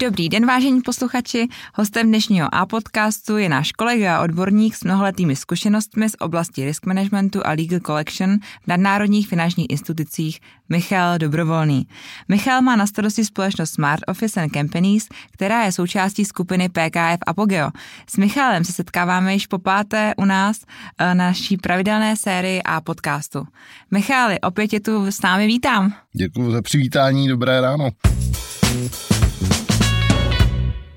[0.00, 1.48] Dobrý den, vážení posluchači.
[1.74, 7.46] Hostem dnešního A-podcastu je náš kolega a odborník s mnoholetými zkušenostmi z oblasti risk managementu
[7.46, 11.86] a legal collection v nadnárodních finančních institucích Michal Dobrovolný.
[12.28, 17.70] Michal má na starosti společnost Smart Office and Companies, která je součástí skupiny PKF Apogeo.
[18.06, 20.56] S Michalem se setkáváme již po páté u nás
[20.98, 23.46] eh, na naší pravidelné sérii A-podcastu.
[23.90, 25.92] Michali, opět je tu s námi vítám.
[26.12, 27.90] Děkuji za přivítání, dobré ráno.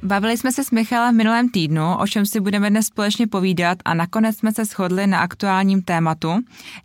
[0.03, 3.77] Bavili jsme se s Michalem v minulém týdnu, o čem si budeme dnes společně povídat
[3.85, 6.29] a nakonec jsme se shodli na aktuálním tématu,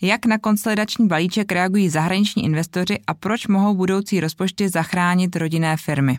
[0.00, 6.18] jak na konsolidační balíček reagují zahraniční investoři a proč mohou budoucí rozpočty zachránit rodinné firmy.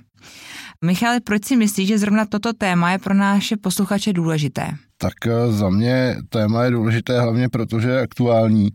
[0.85, 4.88] Michale, proč si myslíš, že zrovna toto téma je pro naše posluchače důležité?
[5.01, 8.69] Tak eh, za mě téma je důležité hlavně proto, že je aktuální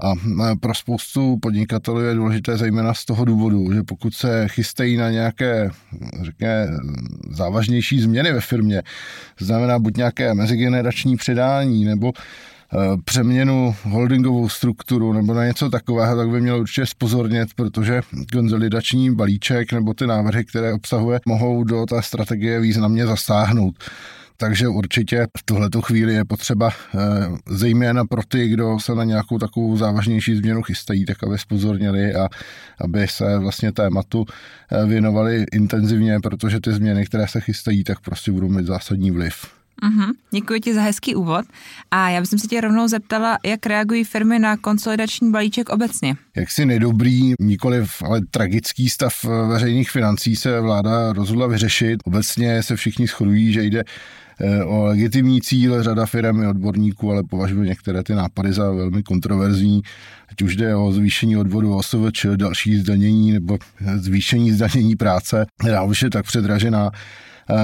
[0.00, 4.96] a eh, pro spoustu podnikatelů je důležité zejména z toho důvodu, že pokud se chystají
[4.96, 5.70] na nějaké,
[6.22, 6.66] řekně,
[7.30, 8.82] závažnější změny ve firmě,
[9.40, 16.28] znamená buď nějaké mezigenerační předání nebo eh, přeměnu holdingovou strukturu nebo na něco takového, tak
[16.28, 18.00] by mělo určitě spozornět, protože
[18.32, 23.74] konzolidační balíček nebo ty návrhy, které obsahuje, mohou do té strategie významně zasáhnout.
[24.36, 26.98] Takže určitě v tuhleto chvíli je potřeba eh,
[27.48, 32.28] zejména pro ty, kdo se na nějakou takovou závažnější změnu chystají, tak aby spozornili a
[32.80, 34.26] aby se vlastně tématu
[34.72, 39.63] eh, věnovali intenzivně, protože ty změny, které se chystají, tak prostě budou mít zásadní vliv.
[39.82, 40.12] Mm-hmm.
[40.30, 41.44] Děkuji ti za hezký úvod.
[41.90, 46.16] A já bych se tě rovnou zeptala, jak reagují firmy na konsolidační balíček obecně.
[46.36, 52.00] Jak si nedobrý, nikoliv ale tragický stav eh, veřejných financí se vláda rozhodla vyřešit.
[52.04, 53.84] Obecně se všichni shodují, že jde
[54.40, 59.02] Eh, o legitimní cíl, řada firm i odborníků, ale považuji některé ty nápady za velmi
[59.02, 59.82] kontroverzní,
[60.28, 63.58] ať už jde o zvýšení odvodu OSVČ, další zdanění nebo
[63.96, 66.98] zvýšení zdanění práce, která už je tak předražená, eh,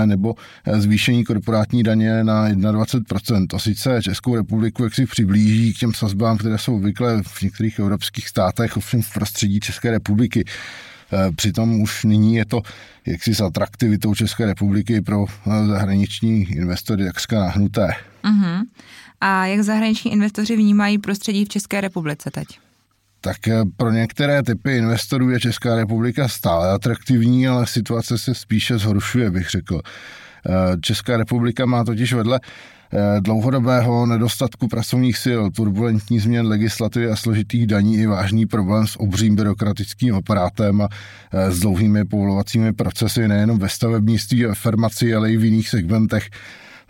[0.05, 0.35] nebo
[0.79, 3.47] zvýšení korporátní daně na 21%.
[3.47, 7.79] To sice Českou republiku jak si přiblíží k těm sazbám, které jsou obvykle v některých
[7.79, 10.45] evropských státech, ovšem v prostředí České republiky.
[11.13, 12.63] Eh, přitom už nyní je to
[13.07, 17.89] jaksi s atraktivitou České republiky pro eh, zahraniční investory takřka nahnuté.
[18.25, 18.63] Uh-huh.
[19.21, 22.47] A jak zahraniční investoři vnímají prostředí v České republice teď?
[23.21, 28.79] Tak eh, pro některé typy investorů je Česká republika stále atraktivní, ale situace se spíše
[28.79, 29.81] zhoršuje, bych řekl.
[30.81, 32.41] Česká republika má totiž vedle
[32.93, 39.01] Eh, dlouhodobého nedostatku pracovních sil, turbulentní změn legislativy a složitých daní i vážný problém s
[39.01, 40.89] obřím byrokratickým aparátem a
[41.33, 46.31] eh, s dlouhými povolovacími procesy nejenom ve stavebnictví a farmaci, ale i v jiných segmentech.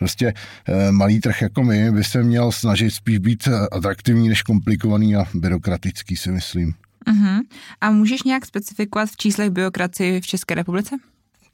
[0.00, 0.34] Prostě
[0.68, 5.24] eh, malý trh jako my by se měl snažit spíš být atraktivní než komplikovaný a
[5.34, 6.74] byrokratický, si myslím.
[7.06, 7.40] Uh-huh.
[7.80, 10.96] A můžeš nějak specifikovat v číslech byrokracii v České republice?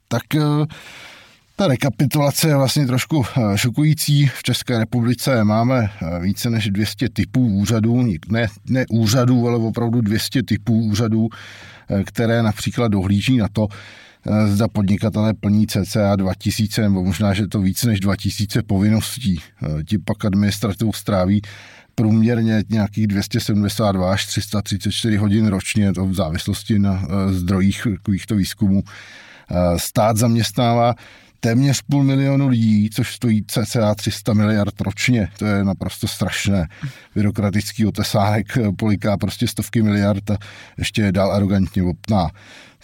[0.07, 0.23] Tak
[1.59, 4.27] ta rekapitulace je vlastně trošku eh, šokující.
[4.27, 10.01] V České republice máme eh, více než 200 typů úřadů, ne, ne úřadů, ale opravdu
[10.01, 11.29] 200 typů úřadů,
[11.89, 13.67] eh, které například dohlíží na to,
[14.45, 19.39] zda podnikatelé plní cca 2000 nebo možná, že to více než 2000 povinností.
[19.85, 21.41] Ti pak administrativu stráví
[21.95, 28.83] průměrně nějakých 272 až 334 hodin ročně, to v závislosti na zdrojích takovýchto výzkumů.
[29.77, 30.95] Stát zaměstnává
[31.39, 35.27] téměř půl milionu lidí, což stojí cca 300 miliard ročně.
[35.37, 36.67] To je naprosto strašné.
[37.15, 40.37] Byrokratický otesánek poliká prostě stovky miliard a
[40.77, 42.29] ještě je dál arrogantně opná.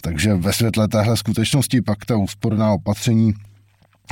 [0.00, 3.34] Takže ve světle téhle skutečnosti pak ta úsporná opatření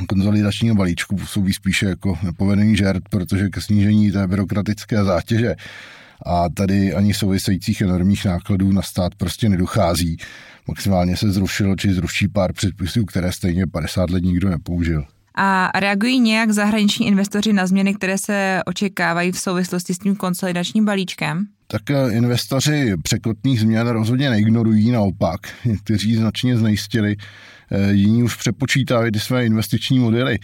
[0.09, 5.55] konzolidačního balíčku působí spíše jako nepovedený žert, protože ke snížení té byrokratické zátěže
[6.27, 10.17] a tady ani souvisejících enormních nákladů na stát prostě nedochází.
[10.69, 15.05] Maximálně se zrušilo či zruší pár předpisů, které stejně 50 let nikdo nepoužil.
[15.35, 20.85] A reagují nějak zahraniční investoři na změny, které se očekávají v souvislosti s tím konsolidačním
[20.85, 21.47] balíčkem?
[21.67, 25.41] Tak eh, investoři překotných změn rozhodně neignorují, naopak.
[25.65, 27.17] Někteří značně znejistili,
[27.71, 30.39] eh, jiní už přepočítávají ty své investiční modely.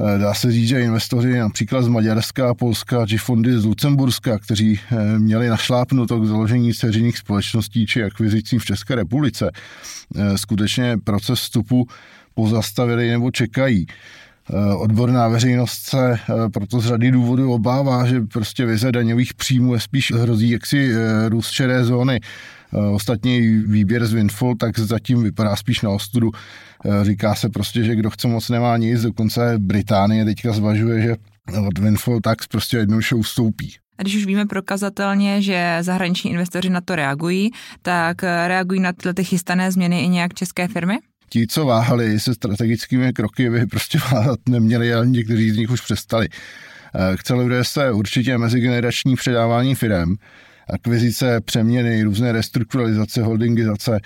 [0.00, 4.80] Eh, dá se říct, že investoři například z Maďarska, Polska či fondy z Lucemburska, kteří
[4.92, 9.50] eh, měli našlápnuto k založení seřiných společností či akvizicím v České republice,
[10.16, 11.86] eh, skutečně proces vstupu
[12.34, 13.86] pozastavili nebo čekají.
[14.76, 16.18] Odborná veřejnost se
[16.52, 20.92] proto z řady důvodů obává, že prostě vize daňových příjmů je spíš hrozí jaksi
[21.28, 22.20] růst šedé zóny.
[22.92, 26.30] Ostatně výběr z Windfall tak zatím vypadá spíš na ostudu.
[26.84, 31.16] Eh, říká se prostě, že kdo chce moc nemá nic, dokonce Británie teďka zvažuje, že
[31.68, 33.74] od Windfall Tax prostě jednoduše ustoupí.
[33.98, 37.50] A když už víme prokazatelně, že zahraniční investoři na to reagují,
[37.82, 40.98] tak reagují na tyhle ty chystané změny i nějak české firmy?
[41.30, 45.80] ti, co váhali se strategickými kroky, by prostě váhat neměli, ale někteří z nich už
[45.80, 46.28] přestali.
[47.12, 50.16] Acceleruje se určitě mezigenerační předávání firem,
[50.70, 54.00] akvizice, přeměny, různé restrukturalizace, holdingizace,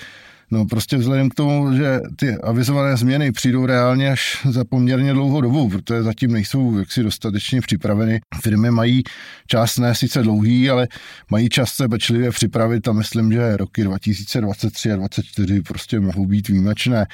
[0.51, 5.41] No prostě vzhledem k tomu, že ty avizované změny přijdou reálně až za poměrně dlouhou
[5.41, 8.21] dobu, protože zatím nejsou jaksi dostatečně připraveny.
[8.43, 9.03] Firmy mají
[9.47, 10.89] čas ne sice dlouhý, ale
[11.31, 16.49] mají čas se pečlivě připravit a myslím, že roky 2023 a 2024 prostě mohou být
[16.49, 17.07] výjimečné.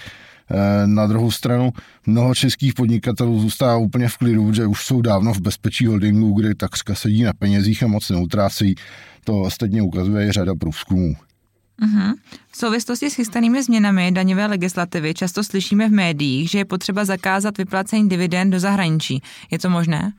[0.51, 1.71] Eh, na druhou stranu
[2.07, 6.55] mnoho českých podnikatelů zůstává úplně v klidu, že už jsou dávno v bezpečí holdingu, kde
[6.55, 8.75] takřka sedí na penězích a moc neutrácejí.
[9.25, 11.15] To ostatně ukazuje i řada průzkumů.
[11.83, 12.15] Uh-huh.
[12.51, 17.59] V souvislosti s chystanými změnami daňové legislativy často slyšíme v médiích, že je potřeba zakázat
[17.59, 19.23] vyplácení dividend do zahraničí.
[19.51, 20.13] Je to možné?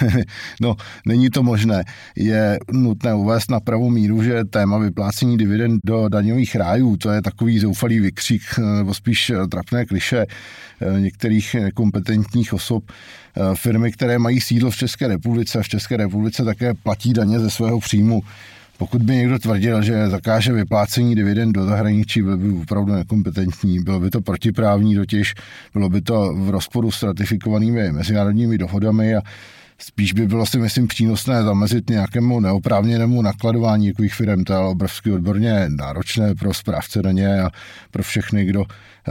[0.60, 0.76] no,
[1.06, 1.84] není to možné.
[2.16, 7.22] Je nutné uvést na pravou míru, že téma vyplácení dividend do daňových rájů, to je
[7.22, 8.42] takový zoufalý vykřik,
[8.78, 12.84] nebo spíš trapné kliše eh, některých kompetentních osob.
[12.90, 17.50] Eh, firmy, které mají sídlo v České republice, v České republice také platí daně ze
[17.50, 18.22] svého příjmu.
[18.82, 23.80] Pokud by někdo tvrdil, že zakáže vyplácení dividend do zahraničí, byl by opravdu nekompetentní.
[23.80, 25.34] Bylo by to protiprávní totiž,
[25.72, 29.22] bylo by to v rozporu s ratifikovanými mezinárodními dohodami a
[29.82, 34.44] spíš by bylo si myslím přínosné zamezit nějakému neoprávněnému nakladování takových firm.
[34.44, 37.50] To je obrovsky odborně náročné pro správce daně a
[37.90, 38.64] pro všechny, kdo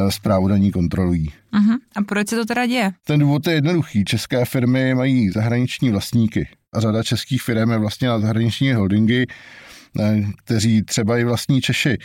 [0.10, 1.28] zprávu eh, daní kontrolují.
[1.28, 1.78] Uh-huh.
[1.96, 2.92] A proč se to teda děje?
[3.04, 4.06] Ten důvod je jednoduchý.
[4.06, 9.26] České firmy mají zahraniční vlastníky a řada českých firm je vlastně na zahraniční holdingy,
[10.00, 11.98] eh, kteří třeba i vlastní Češi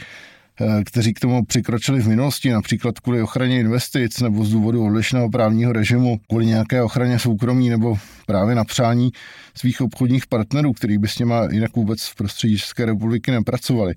[0.84, 5.72] kteří k tomu přikročili v minulosti, například kvůli ochraně investic nebo z důvodu odlišného právního
[5.72, 9.10] režimu, kvůli nějaké ochraně soukromí nebo právě na přání
[9.54, 13.94] svých obchodních partnerů, který by s něma jinak vůbec v prostředí České republiky nepracovali.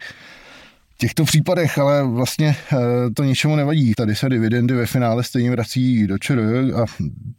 [0.96, 2.78] V těchto případech ale vlastně eh,
[3.14, 3.94] to ničemu nevadí.
[3.98, 6.86] Tady se dividendy ve finále stejně vrací do ČR a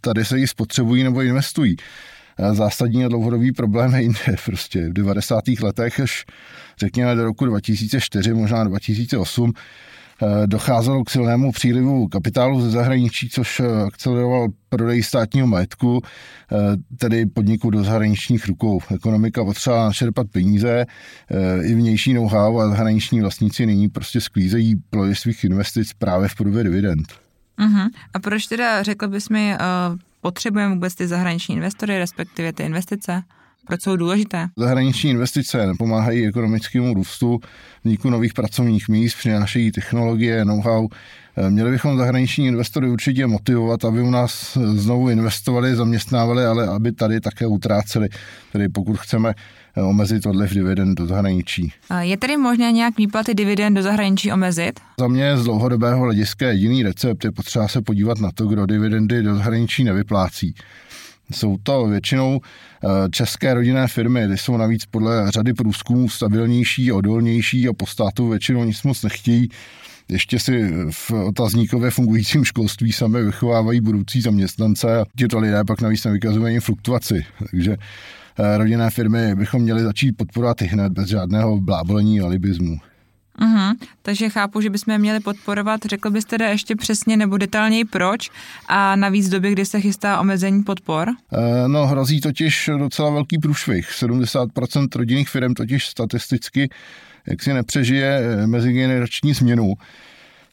[0.00, 1.76] tady se ji spotřebují nebo investují
[2.52, 4.18] zásadní a dlouhodobý problém je jinde.
[4.44, 5.44] Prostě v 90.
[5.62, 6.24] letech až
[6.80, 9.52] řekněme do roku 2004, možná 2008,
[10.22, 16.56] eh, docházelo k silnému přílivu kapitálu ze zahraničí, což eh, akceleroval prodej státního majetku, eh,
[16.96, 18.80] tedy podniku do zahraničních rukou.
[18.94, 20.86] Ekonomika potřeba načerpat peníze,
[21.62, 26.64] i vnější know-how a zahraniční vlastníci nyní prostě sklízejí plody svých investic právě v podobě
[26.64, 27.06] dividend.
[27.58, 27.90] Uh-huh.
[28.14, 33.22] A proč teda, řekl bys mi, uh potřebujeme vůbec ty zahraniční investory, respektive ty investice?
[33.70, 34.48] Proč jsou důležité?
[34.56, 37.40] Zahraniční investice napomáhají ekonomickému růstu,
[37.84, 40.88] vzniku nových pracovních míst, přinášejí technologie, know-how.
[41.48, 47.20] Měli bychom zahraniční investory určitě motivovat, aby u nás znovu investovali, zaměstnávali, ale aby tady
[47.20, 48.08] také utráceli.
[48.52, 49.34] Tedy pokud chceme
[49.88, 51.72] omezit odliv dividend do zahraničí.
[52.00, 54.80] Je tedy možné nějak výplaty dividend do zahraničí omezit?
[55.00, 59.22] Za mě z dlouhodobého hlediska jediný recept je potřeba se podívat na to, kdo dividendy
[59.22, 60.54] do zahraničí nevyplácí.
[61.32, 67.68] Jsou to většinou eh, české rodinné firmy, ty jsou navíc podle řady průzkumů stabilnější, odolnější
[67.68, 69.48] a po státu většinou nic moc nechtějí.
[70.08, 76.04] Ještě si v otazníkově fungujícím školství sami vychovávají budoucí zaměstnance a tyto lidé pak navíc
[76.04, 77.24] nevykazují fluktuaci.
[77.50, 77.76] Takže
[78.38, 82.89] eh, rodinné firmy bychom měli začít podporovat i hned bez žádného blábolení alibismu.
[83.38, 83.74] Uh-huh.
[84.02, 85.80] Takže chápu, že bychom je měli podporovat.
[85.84, 88.30] Řekl byste teda ještě přesně nebo detailněji proč
[88.68, 91.08] a navíc v době, kdy se chystá omezení podpor?
[91.08, 93.90] Uh, no hrozí totiž docela velký průšvih.
[94.02, 96.70] 70% rodinných firm totiž statisticky
[97.26, 99.74] jak si nepřežije eh, mezigenerační změnu.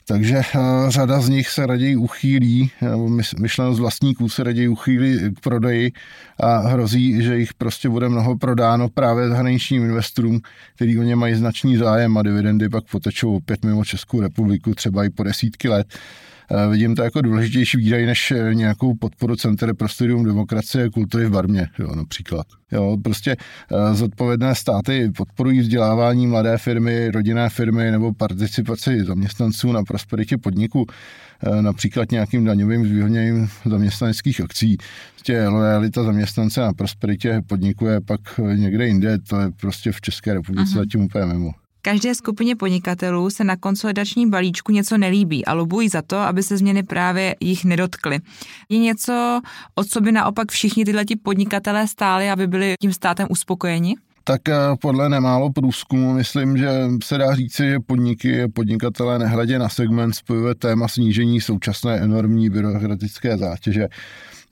[0.09, 3.09] Takže eh, řada z nich se raději uchýlí, nebo
[3.39, 5.91] myšleno z vlastníků se raději uchýlí k prodeji
[6.39, 10.41] a hrozí, že jich prostě bude mnoho prodáno právě zahraničním investorům,
[10.75, 15.05] který o ně mají značný zájem a dividendy pak potečou opět mimo Českou republiku třeba
[15.05, 15.87] i po desítky let.
[16.51, 20.89] Eh, vidím to jako důležitější výdaj než eh, nějakou podporu Centra pro studium demokracie a
[20.89, 22.47] kultury v Barmě, jo, například.
[22.71, 23.35] Jo, prostě
[23.71, 30.85] eh, zodpovědné státy podporují vzdělávání mladé firmy, rodinné firmy nebo participaci zaměstnanců na prosperitě podniku,
[31.61, 34.77] například nějakým daňovým zvýhodněním zaměstnaneckých akcí.
[35.13, 38.21] Prostě lojalita zaměstnance na prosperitě podniku je pak
[38.55, 40.77] někde jinde, to je prostě v České republice uh-huh.
[40.77, 41.51] zatím úplně mimo.
[41.87, 46.57] Každé skupině podnikatelů se na konsolidační balíčku něco nelíbí a lobují za to, aby se
[46.57, 48.19] změny právě jich nedotkly.
[48.69, 49.41] Je něco,
[49.75, 53.95] o co by naopak všichni tyhle podnikatelé stáli, aby byli tím státem uspokojeni?
[54.23, 56.69] tak eh, podle nemálo průzkumu myslím, že
[57.03, 63.37] se dá říci, že podniky podnikatelé nehledě na segment spojuje téma snížení současné enormní byrokratické
[63.37, 63.87] zátěže.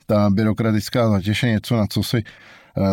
[0.06, 2.22] Ta byrokratická zátěž je něco, na co si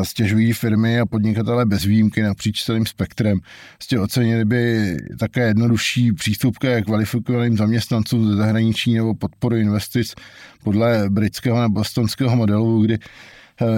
[0.03, 3.39] stěžují firmy a podnikatele bez výjimky napříč celým spektrem.
[3.77, 10.15] Prostě ocenili by také jednodušší přístup ke kvalifikovaným zaměstnancům ze zahraničí nebo podporu investic
[10.63, 12.99] podle britského nebo bostonského modelu, kdy Eh,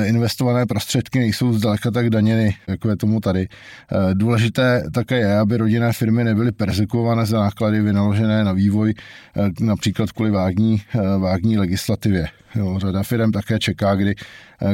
[0.06, 3.48] investované prostředky nejsou zdaleka tak daněny, jako je tomu tady.
[3.48, 8.94] Eh, důležité také je, aby rodinné firmy nebyly persekuované za náklady vynaložené na vývoj,
[9.38, 10.82] eh, například kvůli vágní,
[11.20, 12.28] vágní legislativě.
[12.56, 14.16] Jo, řada firm také čeká, kdy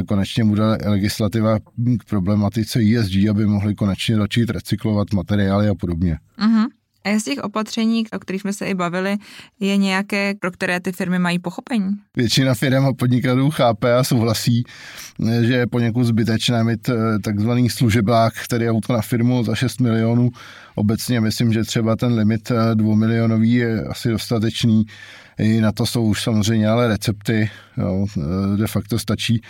[0.08, 1.58] konečně bude legislativa
[1.98, 6.18] k problematice ESG, aby mohli konečně začít recyklovat materiály a podobně.
[6.38, 6.66] Uh-huh.
[7.04, 9.16] A z těch opatření, o kterých jsme se i bavili,
[9.60, 11.90] je nějaké, pro které ty firmy mají pochopení?
[12.16, 14.64] Většina firm a podnikatelů chápe a souhlasí,
[15.40, 20.30] že je poněkud zbytečné mít eh, takzvaný služeblák, který auto na firmu za 6 milionů.
[20.74, 24.84] Obecně myslím, že třeba ten limit 2 eh, milionový je asi dostatečný.
[25.38, 27.50] I na to jsou už samozřejmě ale recepty.
[27.76, 28.06] Jo.
[28.18, 29.42] Eh, de facto stačí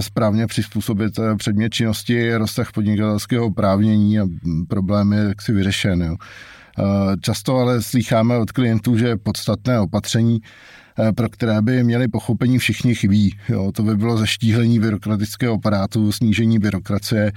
[0.00, 4.26] správně přizpůsobit předmět činnosti, rozsah podnikatelského oprávnění a
[4.68, 6.02] problém je jaksi vyřešen.
[6.02, 6.16] Jo.
[7.20, 10.81] Často ale slycháme od klientů, že podstatné opatření Eh,
[11.16, 13.36] pro které by měli pochopení všichni chybí.
[13.48, 17.32] Jo, to by bylo zaštíhlení byrokratického aparátu, snížení byrokracie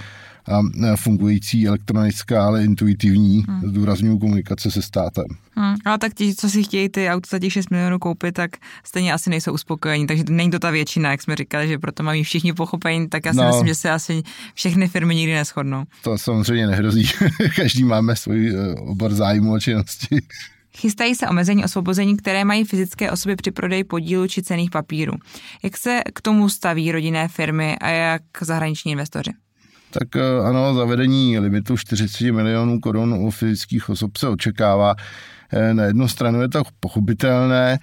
[0.48, 4.20] a eh, fungující elektronická, ale intuitivní hmm.
[4.20, 5.26] komunikace se státem.
[5.56, 5.76] Hmm.
[5.86, 8.52] Ale tak ti, co si chtějí ty auta za těch 6 milionů koupit, tak
[8.84, 12.24] stejně asi nejsou uspokojení, takže není to ta většina, jak jsme říkali, že proto mají
[12.24, 15.84] všichni pochopení, tak já si no, myslím, že se asi všechny firmy nikdy neschodnou.
[16.04, 17.10] To samozřejmě nehrozí.
[17.56, 20.22] Každý máme svůj eh, obor zájmu a činnosti.
[20.78, 25.14] Chystají se omezení osvobození, které mají fyzické osoby při prodeji podílu či cených papírů.
[25.64, 29.32] Jak se k tomu staví rodinné firmy a jak zahraniční investoři?
[29.92, 34.96] Tak eh, ano, zavedení limitu 40 milionů korun u fyzických osob se očekává.
[35.54, 37.80] Eh, na jednu stranu je to pochopitelné,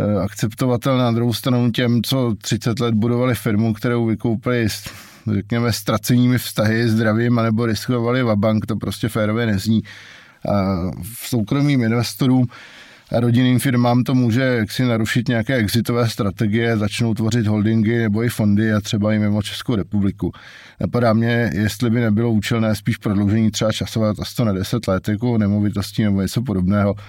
[0.00, 4.90] eh, akceptovatelné, na druhou stranu těm, co 30 let budovali firmu, kterou vykoupili s,
[5.34, 9.82] řekněme, ztracenými vztahy, zdravím, anebo riskovali v bank, to prostě férově nezní
[11.02, 12.46] v soukromým investorům
[13.16, 18.28] a rodinným firmám to může jaksi narušit nějaké exitové strategie, začnou tvořit holdingy nebo i
[18.28, 20.32] fondy a třeba i mimo Českou republiku.
[20.80, 25.38] Napadá mě, jestli by nebylo účelné spíš prodloužení třeba časové to na 10 let jako
[25.38, 27.00] nemovitostí nebo něco podobného, Eh,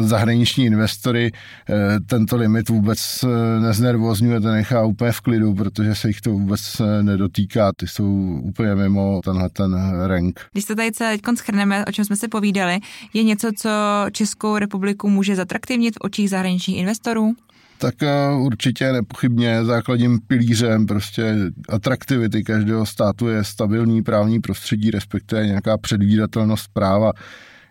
[0.00, 1.74] zahraniční investory eh,
[2.06, 6.82] tento limit vůbec eh, neznervozňuje, to nechá úplně v klidu, protože se jich to vůbec
[7.02, 10.40] nedotýká, ty jsou úplně mimo tenhle ten rank.
[10.52, 12.78] Když to tady teď schrneme, o čem jsme se povídali,
[13.14, 13.70] je něco, co
[14.12, 17.34] Českou republiku může zatraktivnit v očích zahraničních investorů?
[17.78, 17.94] tak
[18.38, 21.36] určitě nepochybně základním pilířem prostě
[21.68, 27.12] atraktivity každého státu je stabilní právní prostředí, respektive nějaká předvídatelnost práva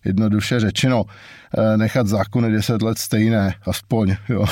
[0.05, 1.03] jednoduše řečeno,
[1.57, 4.45] eh, nechat zákony 10 let stejné, aspoň, jo.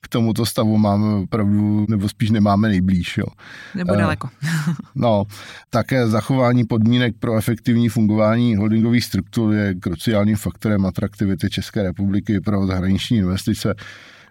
[0.00, 3.26] K tomuto stavu máme opravdu, nebo spíš nemáme nejblíž, jo.
[3.74, 4.28] Nebo eh, daleko.
[4.94, 5.24] no,
[5.70, 12.66] také zachování podmínek pro efektivní fungování holdingových struktur je kruciálním faktorem atraktivity České republiky pro
[12.66, 13.74] zahraniční investice.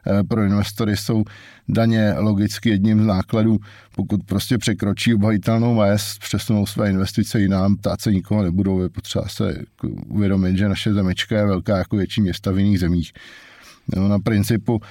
[0.08, 1.24] Eh, pro investory jsou
[1.70, 3.58] daně logicky jedním z nákladů.
[3.96, 9.28] Pokud prostě překročí obhajitelnou mez, přesunou své investice jinam, ptát se nikoho nebudou, je potřeba
[9.28, 9.64] se
[10.08, 13.14] uvědomit, že naše zemička je velká jako větší města v jiných zemích.
[13.96, 14.82] No, na principu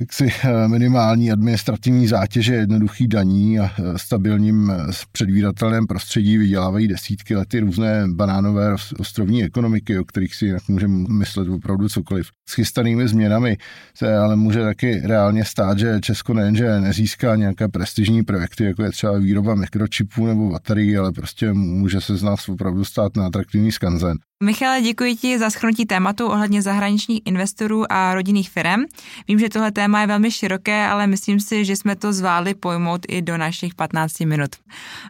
[0.00, 7.36] jaksi eh, minimální administrativní zátěže, jednoduchý daní a eh, stabilním eh, předvídatelném prostředí vydělávají desítky
[7.36, 12.26] lety různé banánové ostrovní ekonomiky, o kterých si jinak můžeme myslet opravdu cokoliv.
[12.48, 13.56] S chystanými změnami
[13.96, 18.90] se ale může taky reálně stát, že Česko nejenže nezíská nějaké prestižní projekty, jako je
[18.90, 23.72] třeba výroba mikročipů nebo baterií, ale prostě může se z nás opravdu stát na atraktivní
[23.72, 24.18] skanzen.
[24.44, 28.80] Michale, děkuji ti za schrnutí tématu ohledně zahraničních investorů a rodinných firm.
[29.28, 33.00] Vím, že tohle téma je velmi široké, ale myslím si, že jsme to zvládli pojmout
[33.08, 34.50] i do našich 15 minut.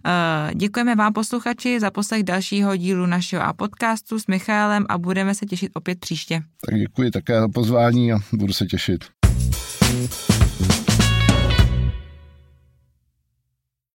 [0.07, 5.35] Eh, děkujeme vám posluchači za poslech dalšího dílu našeho a podcastu s Michálem a budeme
[5.35, 6.43] se těšit opět příště.
[6.67, 9.05] Tak děkuji také za pozvání a budu se těšit.